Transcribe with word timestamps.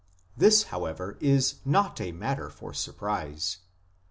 This, 0.35 0.63
however, 0.63 1.15
is 1.19 1.57
not 1.63 2.01
a 2.01 2.11
matter 2.11 2.49
for 2.49 2.73
surprise. 2.73 3.57